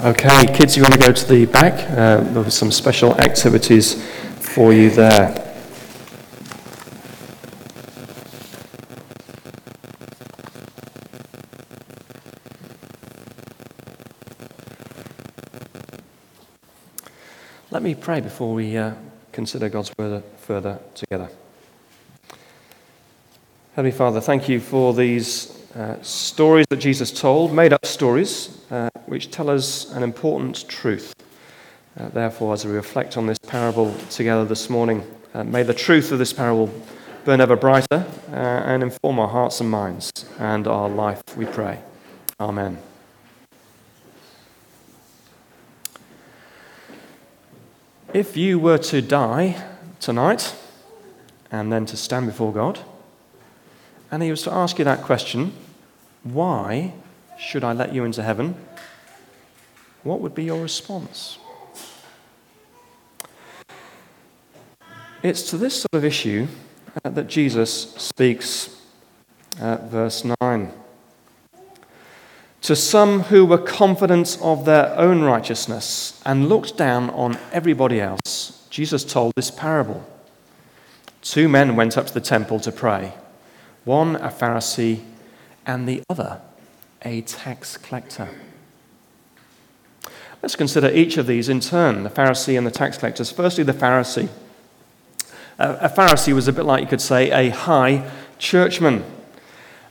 [0.00, 1.88] Okay, kids, you want to go to the back?
[1.90, 4.04] Uh, there were some special activities
[4.38, 5.32] for you there.
[17.70, 18.94] Let me pray before we uh,
[19.32, 21.30] consider God's word further together.
[23.74, 28.90] Heavenly Father, thank you for these uh, stories that Jesus told, made up stories, uh,
[29.06, 31.14] which tell us an important truth.
[31.98, 36.10] Uh, therefore, as we reflect on this parable together this morning, uh, may the truth
[36.12, 36.72] of this parable
[37.24, 41.80] burn ever brighter uh, and inform our hearts and minds and our life, we pray.
[42.40, 42.78] Amen.
[48.12, 49.60] If you were to die
[49.98, 50.54] tonight
[51.50, 52.80] and then to stand before God,
[54.10, 55.52] and he was to ask you that question,
[56.22, 56.92] why
[57.44, 58.54] should I let you into heaven?
[60.02, 61.38] What would be your response?
[65.22, 66.46] It's to this sort of issue
[67.04, 68.80] uh, that Jesus speaks
[69.60, 70.72] at verse 9.
[72.62, 78.66] To some who were confident of their own righteousness and looked down on everybody else,
[78.70, 80.04] Jesus told this parable.
[81.20, 83.12] Two men went up to the temple to pray,
[83.84, 85.02] one a Pharisee
[85.66, 86.40] and the other
[87.04, 88.28] a tax collector.
[90.42, 93.30] Let's consider each of these in turn the Pharisee and the tax collectors.
[93.30, 94.28] Firstly, the Pharisee.
[95.58, 99.04] A Pharisee was a bit like you could say a high churchman.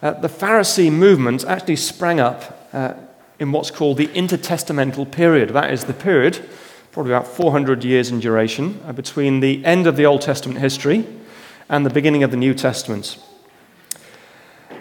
[0.02, 2.94] Uh, the Pharisee movement actually sprang up uh,
[3.39, 5.50] in what's called the intertestamental period.
[5.50, 6.47] That is the period,
[6.91, 11.08] probably about 400 years in duration, uh, between the end of the Old Testament history
[11.69, 13.17] and the beginning of the New Testament.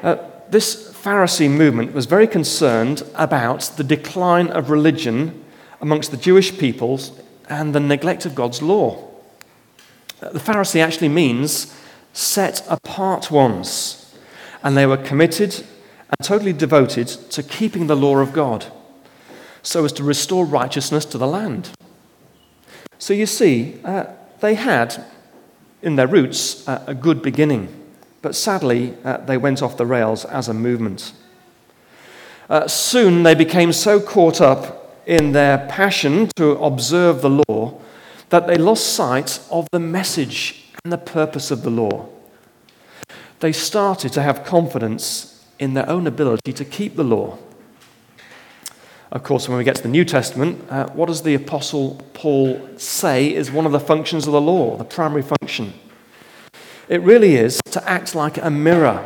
[0.03, 0.17] Uh,
[0.53, 5.43] this Pharisee movement was very concerned about the decline of religion
[5.81, 9.09] amongst the Jewish peoples and the neglect of God's law.
[10.21, 11.75] The Pharisee actually means
[12.13, 14.15] set apart ones,
[14.63, 15.65] and they were committed
[16.09, 18.67] and totally devoted to keeping the law of God
[19.63, 21.71] so as to restore righteousness to the land.
[22.99, 24.05] So you see, uh,
[24.41, 25.03] they had
[25.81, 27.82] in their roots uh, a good beginning.
[28.23, 31.13] But sadly, uh, they went off the rails as a movement.
[32.49, 37.81] Uh, soon they became so caught up in their passion to observe the law
[38.31, 42.09] that they lost sight of the message and the purpose of the law.
[43.41, 47.39] They started to have confidence in their own ability to keep the law.
[49.11, 52.69] Of course, when we get to the New Testament, uh, what does the Apostle Paul
[52.79, 55.75] say is one of the functions of the law, the primary function?
[56.93, 59.03] It really is to act like a mirror.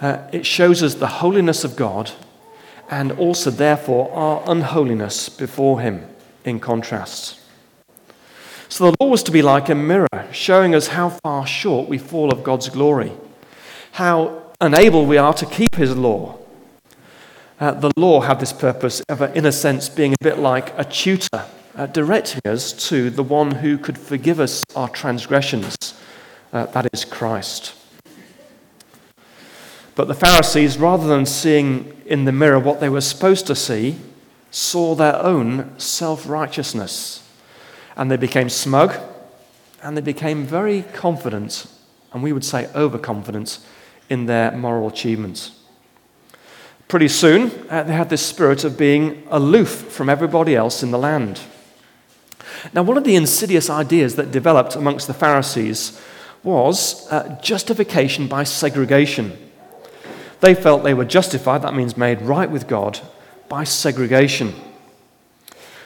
[0.00, 2.10] Uh, it shows us the holiness of God
[2.90, 6.04] and also, therefore, our unholiness before Him
[6.44, 7.38] in contrast.
[8.68, 11.96] So the law was to be like a mirror, showing us how far short we
[11.96, 13.12] fall of God's glory,
[13.92, 16.36] how unable we are to keep His law.
[17.60, 20.82] Uh, the law had this purpose of, in a sense, being a bit like a
[20.82, 21.44] tutor,
[21.76, 25.94] uh, directing us to the one who could forgive us our transgressions
[26.56, 27.74] uh, that is Christ.
[29.94, 33.96] But the Pharisees, rather than seeing in the mirror what they were supposed to see,
[34.50, 37.22] saw their own self righteousness.
[37.96, 38.98] And they became smug
[39.82, 41.66] and they became very confident,
[42.12, 43.58] and we would say overconfident,
[44.08, 45.50] in their moral achievements.
[46.88, 50.98] Pretty soon, uh, they had this spirit of being aloof from everybody else in the
[50.98, 51.40] land.
[52.72, 56.00] Now, one of the insidious ideas that developed amongst the Pharisees
[56.46, 59.36] was uh, justification by segregation.
[60.40, 63.00] They felt they were justified, that means made right with God,
[63.48, 64.54] by segregation.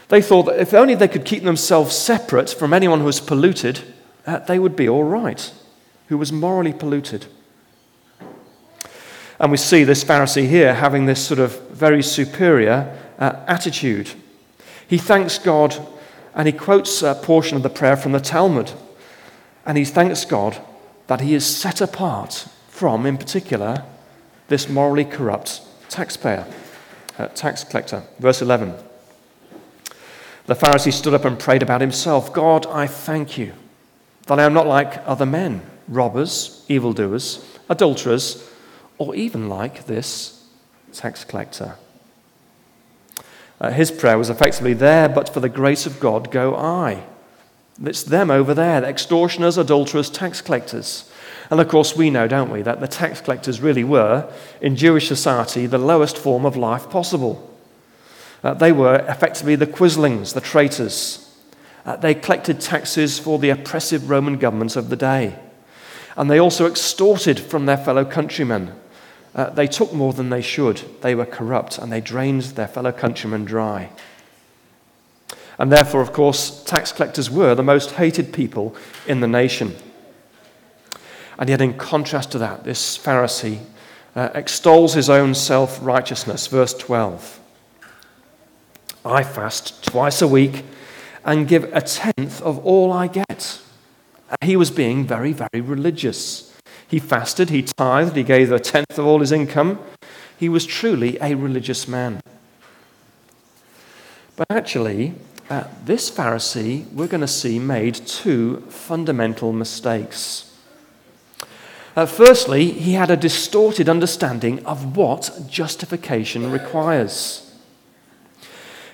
[0.08, 3.80] They thought that if only they could keep themselves separate from anyone who was polluted,
[4.26, 5.50] uh, they would be all right,
[6.08, 7.26] who was morally polluted.
[9.38, 14.10] And we see this Pharisee here having this sort of very superior uh, attitude.
[14.86, 15.74] He thanks God
[16.34, 18.72] and he quotes a portion of the prayer from the Talmud
[19.66, 20.60] and he thanks God
[21.06, 23.84] that he is set apart from, in particular,
[24.48, 26.46] this morally corrupt taxpayer,
[27.18, 28.02] uh, tax collector.
[28.18, 28.74] Verse 11.
[30.46, 33.52] The Pharisee stood up and prayed about himself God, I thank you
[34.26, 38.48] that I am not like other men, robbers, evildoers, adulterers,
[38.98, 40.46] or even like this
[40.92, 41.76] tax collector.
[43.60, 47.04] Uh, his prayer was effectively there, but for the grace of God go I.
[47.84, 51.10] It's them over there, the extortioners, adulterers, tax collectors.
[51.50, 54.30] And of course, we know, don't we, that the tax collectors really were,
[54.60, 57.50] in Jewish society, the lowest form of life possible.
[58.44, 61.26] Uh, they were effectively the quislings, the traitors.
[61.84, 65.38] Uh, they collected taxes for the oppressive Roman government of the day.
[66.16, 68.74] And they also extorted from their fellow countrymen.
[69.34, 70.82] Uh, they took more than they should.
[71.02, 73.90] They were corrupt and they drained their fellow countrymen dry.
[75.60, 78.74] And therefore, of course, tax collectors were the most hated people
[79.06, 79.76] in the nation.
[81.38, 83.60] And yet, in contrast to that, this Pharisee
[84.16, 86.46] uh, extols his own self righteousness.
[86.46, 87.38] Verse 12
[89.04, 90.64] I fast twice a week
[91.26, 93.60] and give a tenth of all I get.
[94.42, 96.56] He was being very, very religious.
[96.88, 99.78] He fasted, he tithed, he gave a tenth of all his income.
[100.38, 102.22] He was truly a religious man.
[104.36, 105.14] But actually,
[105.50, 110.56] uh, this Pharisee, we're going to see, made two fundamental mistakes.
[111.96, 117.52] Uh, firstly, he had a distorted understanding of what justification requires.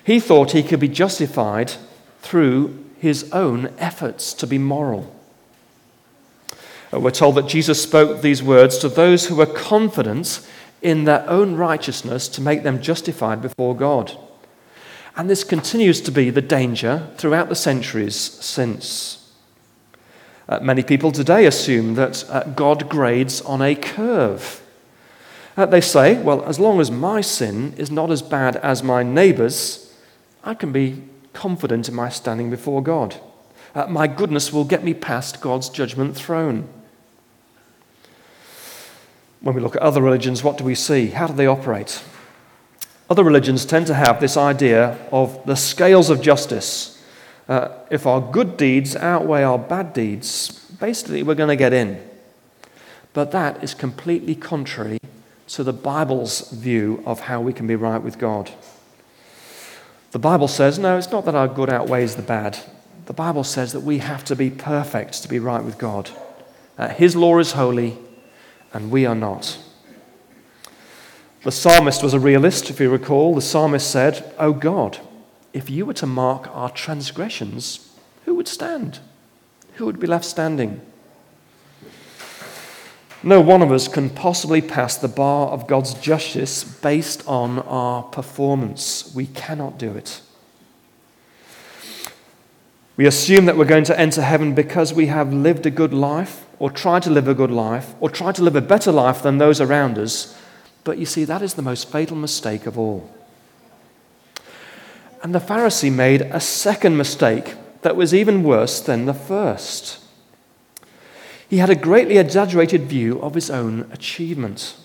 [0.03, 1.73] He thought he could be justified
[2.21, 5.15] through his own efforts to be moral.
[6.91, 10.45] Uh, we're told that Jesus spoke these words to those who were confident
[10.81, 14.17] in their own righteousness to make them justified before God.
[15.17, 19.33] And this continues to be the danger throughout the centuries since.
[20.47, 24.61] Uh, many people today assume that uh, God grades on a curve.
[25.57, 29.01] Uh, they say, well, as long as my sin is not as bad as my
[29.01, 29.91] neighbour's,
[30.43, 31.01] I can be
[31.33, 33.19] confident in my standing before God.
[33.73, 36.69] Uh, my goodness will get me past God's judgment throne.
[39.41, 41.07] When we look at other religions, what do we see?
[41.07, 42.03] How do they operate?
[43.09, 47.01] Other religions tend to have this idea of the scales of justice.
[47.47, 52.01] Uh, if our good deeds outweigh our bad deeds, basically we're going to get in.
[53.13, 54.99] But that is completely contrary
[55.47, 58.51] to the Bible's view of how we can be right with God.
[60.11, 62.59] The Bible says, no, it's not that our good outweighs the bad.
[63.05, 66.09] The Bible says that we have to be perfect to be right with God.
[66.77, 67.97] Uh, His law is holy,
[68.73, 69.57] and we are not.
[71.47, 73.33] The psalmist was a realist, if you recall.
[73.33, 74.99] The psalmist said, Oh God,
[75.53, 77.89] if you were to mark our transgressions,
[78.25, 78.99] who would stand?
[79.75, 80.81] Who would be left standing?
[83.23, 88.03] No one of us can possibly pass the bar of God's justice based on our
[88.03, 89.15] performance.
[89.15, 90.19] We cannot do it.
[92.97, 96.45] We assume that we're going to enter heaven because we have lived a good life,
[96.59, 99.37] or tried to live a good life, or tried to live a better life than
[99.37, 100.37] those around us.
[100.87, 103.13] But you see, that is the most fatal mistake of all.
[105.21, 109.99] And the Pharisee made a second mistake that was even worse than the first.
[111.49, 114.77] He had a greatly exaggerated view of his own achievement.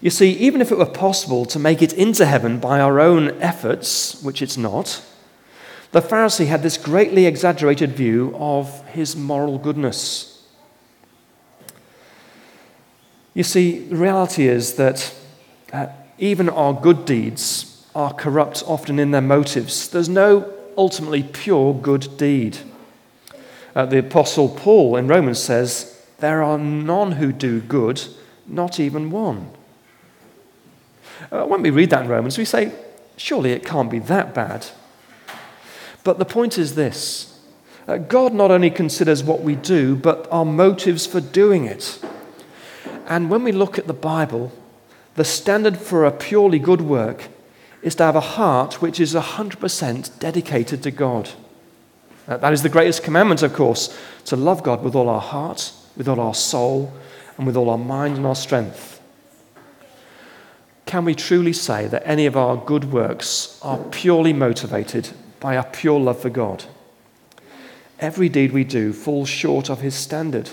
[0.00, 3.30] You see, even if it were possible to make it into heaven by our own
[3.40, 5.02] efforts, which it's not,
[5.90, 10.31] the Pharisee had this greatly exaggerated view of his moral goodness.
[13.34, 15.14] You see, the reality is that
[15.72, 15.86] uh,
[16.18, 19.88] even our good deeds are corrupt often in their motives.
[19.88, 22.58] There's no ultimately pure good deed.
[23.74, 28.02] Uh, the Apostle Paul in Romans says, There are none who do good,
[28.46, 29.50] not even one.
[31.30, 32.72] Uh, when we read that in Romans, we say,
[33.16, 34.66] Surely it can't be that bad.
[36.04, 37.40] But the point is this
[38.08, 41.98] God not only considers what we do, but our motives for doing it.
[43.06, 44.52] And when we look at the Bible,
[45.14, 47.28] the standard for a purely good work
[47.82, 51.30] is to have a heart which is 100% dedicated to God.
[52.26, 56.08] That is the greatest commandment, of course, to love God with all our heart, with
[56.08, 56.92] all our soul,
[57.36, 59.00] and with all our mind and our strength.
[60.86, 65.64] Can we truly say that any of our good works are purely motivated by our
[65.64, 66.64] pure love for God?
[67.98, 70.50] Every deed we do falls short of His standard.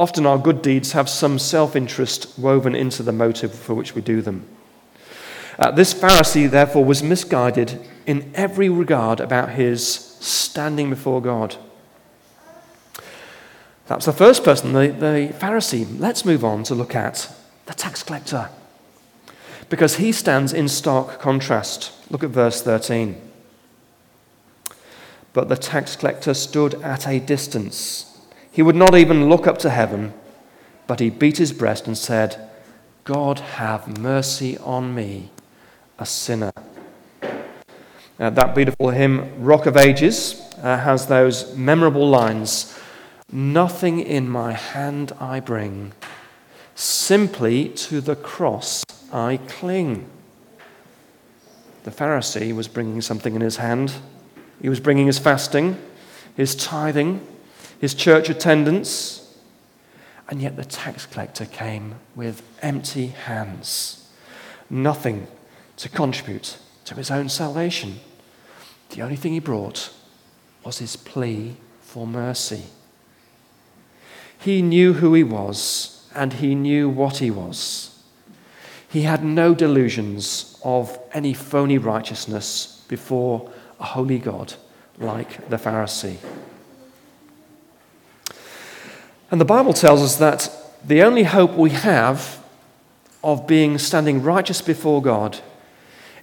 [0.00, 4.00] Often our good deeds have some self interest woven into the motive for which we
[4.00, 4.46] do them.
[5.58, 11.56] Uh, this Pharisee, therefore, was misguided in every regard about his standing before God.
[13.88, 15.86] That's the first person, the, the Pharisee.
[16.00, 17.30] Let's move on to look at
[17.66, 18.48] the tax collector.
[19.68, 21.92] Because he stands in stark contrast.
[22.10, 23.20] Look at verse 13.
[25.34, 28.09] But the tax collector stood at a distance
[28.50, 30.12] he would not even look up to heaven,
[30.86, 32.50] but he beat his breast and said,
[33.04, 35.30] God, have mercy on me,
[35.98, 36.52] a sinner.
[38.18, 42.76] Uh, that beautiful hymn, Rock of Ages, uh, has those memorable lines
[43.32, 45.92] Nothing in my hand I bring,
[46.74, 50.06] simply to the cross I cling.
[51.84, 53.94] the Pharisee was bringing something in his hand.
[54.60, 55.78] He was bringing his fasting,
[56.36, 57.24] his tithing,
[57.80, 59.34] his church attendance,
[60.28, 64.06] and yet the tax collector came with empty hands,
[64.68, 65.26] nothing
[65.76, 67.98] to contribute to his own salvation.
[68.90, 69.92] The only thing he brought
[70.62, 72.64] was his plea for mercy.
[74.38, 78.02] He knew who he was and he knew what he was.
[78.88, 84.54] He had no delusions of any phony righteousness before a holy God
[84.98, 86.18] like the Pharisee.
[89.30, 90.50] And the Bible tells us that
[90.84, 92.42] the only hope we have
[93.22, 95.38] of being standing righteous before God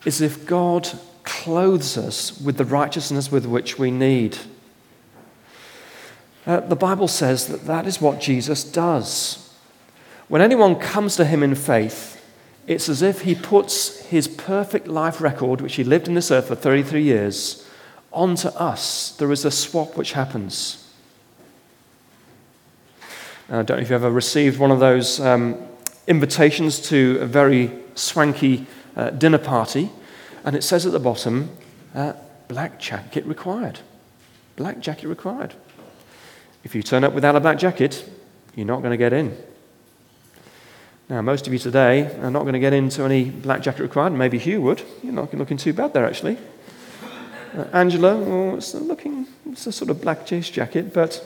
[0.04, 0.90] is if God
[1.24, 4.38] clothes us with the righteousness with which we need.
[6.46, 9.54] Uh, the Bible says that that is what Jesus does.
[10.28, 12.24] When anyone comes to him in faith,
[12.68, 16.48] it's as if he puts his perfect life record, which he lived in this earth
[16.48, 17.66] for 33 years,
[18.12, 19.12] onto us.
[19.12, 20.87] There is a swap which happens.
[23.50, 25.56] I don't know if you've ever received one of those um,
[26.06, 29.90] invitations to a very swanky uh, dinner party,
[30.44, 31.50] and it says at the bottom,
[31.96, 32.12] uh,
[32.50, 33.80] black jacket required.
[34.58, 35.54] Black jacket required.
[36.66, 38.10] If you turn up without a black jacket,
[38.54, 39.38] you're not going to get in.
[41.08, 44.12] Now, most of you today are not going to get into any black jacket required.
[44.12, 44.84] Maybe Hugh would.
[45.02, 46.38] You're not looking too bad there, actually.
[47.56, 51.24] Uh, Angela, well, it's looking, it's a sort of black chase jacket, but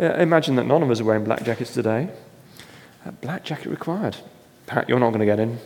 [0.00, 2.08] uh, imagine that none of us are wearing black jackets today.
[3.04, 4.16] A black jacket required.
[4.66, 5.58] Pat, you're not going to get in.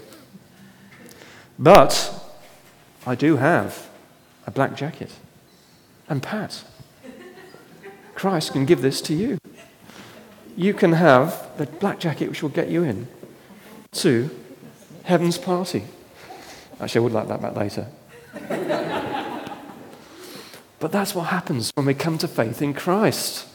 [1.59, 2.13] But
[3.07, 3.89] I do have
[4.47, 5.13] a black jacket.
[6.09, 6.65] And Pat,
[8.15, 9.39] Christ can give this to you.
[10.57, 13.09] You can have the black jacket which will get you in
[13.93, 14.31] to
[15.05, 15.85] heaven's party.
[16.81, 17.89] Actually, I would like that back later.
[20.79, 23.47] but that's what happens when we come to faith in Christ.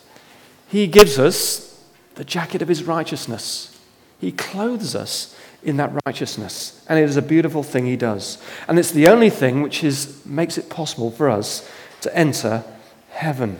[0.72, 1.78] He gives us
[2.16, 3.78] the jacket of his righteousness,
[4.22, 6.84] he clothes us in that righteousness.
[6.88, 8.42] And it is a beautiful thing he does.
[8.70, 11.70] And it's the only thing which is, makes it possible for us
[12.02, 12.64] to enter
[13.10, 13.60] heaven.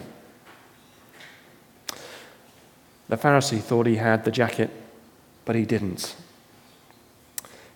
[3.08, 4.70] The Pharisee thought he had the jacket,
[5.44, 6.16] but he didn't.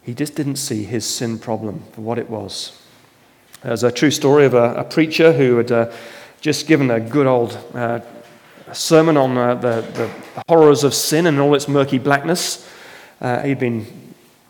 [0.03, 2.81] He just didn't see his sin problem for what it was.
[3.63, 5.93] There's a true story of a, a preacher who had uh,
[6.41, 8.01] just given a good old uh,
[8.73, 10.11] sermon on uh, the, the,
[10.49, 12.69] horrors of sin and all its murky blackness.
[13.21, 13.87] Uh, he'd been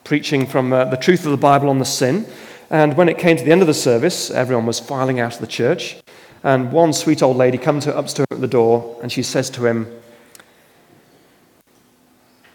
[0.04, 2.26] preaching from uh, the truth of the Bible on the sin.
[2.70, 5.40] And when it came to the end of the service, everyone was filing out of
[5.40, 5.96] the church.
[6.42, 9.50] And one sweet old lady comes up to him at the door and she says
[9.50, 9.86] to him,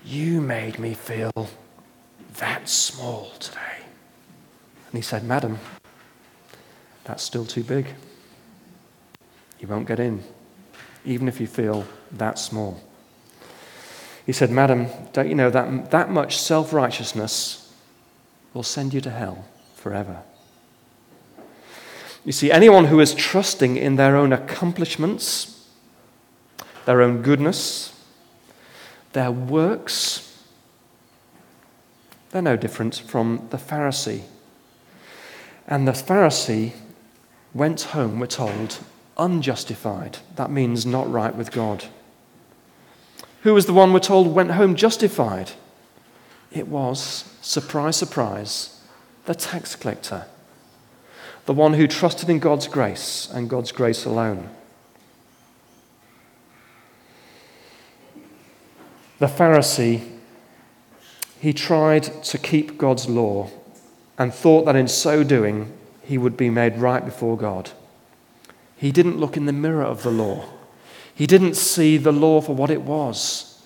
[0.04, 1.50] You made me feel
[2.38, 3.58] that small today.
[4.92, 5.60] And he said, Madam,
[7.04, 7.88] that's still too big.
[9.60, 10.24] You won't get in,
[11.06, 12.82] even if you feel that small.
[14.26, 17.74] He said, Madam, don't you know that that much self righteousness
[18.54, 20.22] will send you to hell forever?
[22.24, 25.68] You see, anyone who is trusting in their own accomplishments,
[26.86, 28.00] their own goodness,
[29.14, 30.28] their works,
[32.30, 34.22] they're no different from the Pharisee.
[35.68, 36.74] And the Pharisee
[37.54, 38.80] went home, we're told,
[39.22, 40.18] unjustified.
[40.36, 41.86] That means not right with God.
[43.44, 45.52] Who was the one we're told went home justified?
[46.52, 48.82] It was, surprise, surprise,
[49.26, 50.26] the tax collector,
[51.46, 54.50] the one who trusted in God's grace and God's grace alone.
[59.20, 60.20] The Pharisee
[61.42, 63.50] he tried to keep God's law
[64.16, 67.72] and thought that in so doing he would be made right before God.
[68.82, 70.44] He didn't look in the mirror of the law.
[71.14, 73.64] He didn't see the law for what it was,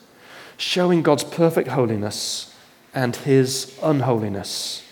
[0.57, 2.53] showing God's perfect holiness
[2.93, 4.83] and his unholiness.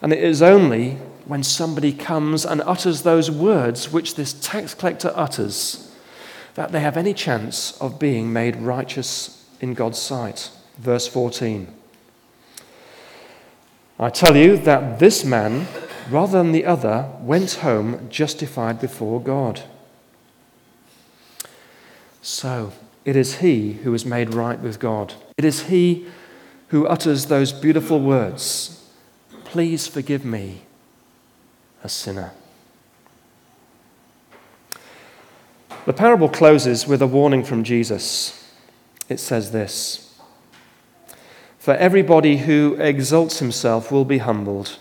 [0.00, 0.92] And it is only
[1.24, 5.92] when somebody comes and utters those words which this tax collector utters
[6.54, 10.50] that they have any chance of being made righteous in God's sight.
[10.78, 11.66] Verse 14.
[13.98, 15.66] I tell you that this man,
[16.10, 19.62] rather than the other, went home justified before God.
[22.20, 22.72] So,
[23.04, 25.14] it is he who is made right with God.
[25.36, 26.06] It is he
[26.68, 28.78] who utters those beautiful words
[29.44, 30.62] Please forgive me,
[31.84, 32.32] a sinner.
[35.84, 38.50] The parable closes with a warning from Jesus.
[39.08, 40.12] It says this
[41.62, 44.78] for everybody who exalts himself will be humbled,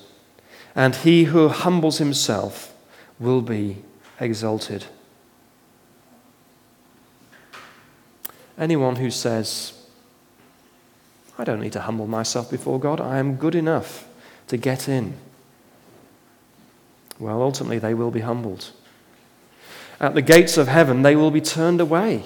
[0.76, 2.74] and he who humbles himself
[3.20, 3.78] will be
[4.20, 4.86] exalted.
[8.58, 9.74] Anyone who says,
[11.38, 14.08] I don't need to humble myself before God, I am good enough
[14.48, 15.16] to get in,
[17.20, 18.72] well, ultimately they will be humbled.
[20.00, 22.24] At the gates of heaven, they will be turned away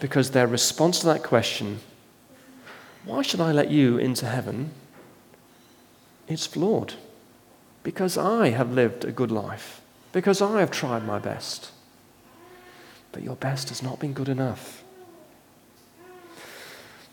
[0.00, 1.80] because their response to that question,
[3.04, 4.70] why should I let you into heaven?
[6.30, 6.94] It's flawed
[7.82, 9.82] because I have lived a good life,
[10.12, 11.72] because I have tried my best
[13.12, 14.82] but your best has not been good enough.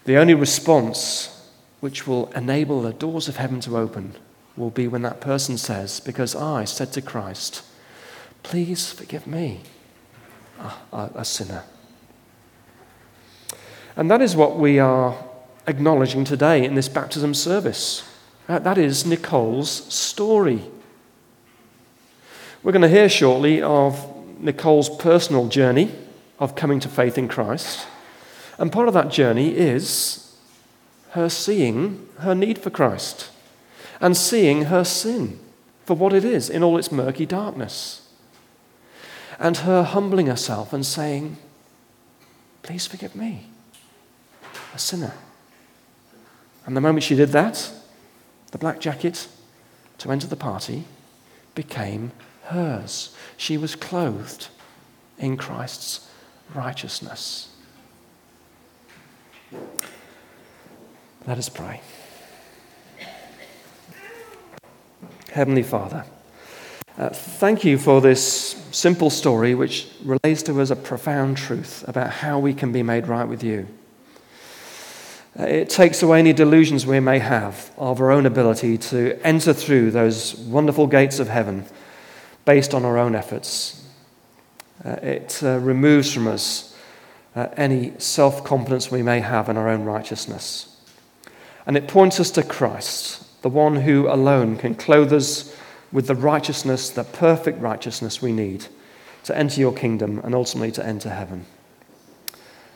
[0.06, 4.16] The only response which will enable the doors of heaven to open
[4.56, 7.64] will be when that person says, Because I said to Christ,
[8.44, 9.62] Please forgive me,
[10.94, 11.64] a, sinner.
[13.96, 15.18] And that is what we are
[15.66, 18.08] acknowledging today in this baptism service.
[18.48, 20.64] That is Nicole's story.
[22.64, 25.92] We're going to hear shortly of Nicole's personal journey
[26.40, 27.86] of coming to faith in Christ.
[28.58, 30.36] And part of that journey is
[31.12, 33.30] her seeing her need for Christ
[34.00, 35.40] and seeing her sin
[35.86, 38.08] for what it is in all its murky darkness.
[39.40, 41.38] And her humbling herself and saying,
[42.64, 43.48] Please forgive me,
[44.74, 45.14] a sinner.
[46.66, 47.72] And the moment she did that,
[48.52, 49.28] the black jacket
[49.98, 50.86] to enter the party
[51.56, 52.12] became
[52.46, 53.16] hers.
[53.36, 54.48] She was clothed
[55.18, 56.10] in Christ's
[56.54, 57.50] righteousness.
[61.26, 61.82] Let us pray.
[65.32, 66.06] Heavenly Father,
[66.98, 72.12] uh, thank you for this simple story which relates to us a profound truth about
[72.12, 73.68] how we can be made right with you.
[75.40, 79.54] Uh, it takes away any delusions we may have of our own ability to enter
[79.54, 81.64] through those wonderful gates of heaven
[82.46, 83.86] based on our own efforts.
[84.84, 86.76] Uh, it uh, removes from us
[87.36, 90.76] uh, any self confidence we may have in our own righteousness.
[91.68, 95.56] And it points us to Christ, the one who alone can clothe us
[95.92, 98.66] with the righteousness, the perfect righteousness we need
[99.26, 101.46] to enter your kingdom and ultimately to enter heaven.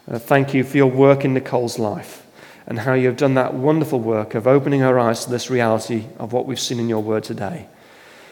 [0.07, 2.27] Uh, thank you for your work in Nicole's life
[2.71, 6.05] and how you have done that wonderful work of opening her eyes to this reality
[6.17, 7.67] of what we've seen in your word today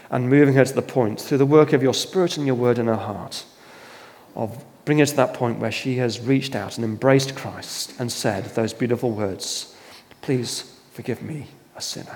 [0.10, 2.80] and moving her to the point through the work of your Spirit and your word
[2.80, 3.43] in her heart
[4.38, 8.10] of bringing her to that point where she has reached out and embraced Christ and
[8.10, 9.75] said those beautiful words
[10.21, 12.15] Please forgive me, a sinner.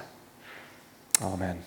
[1.21, 1.61] Amen.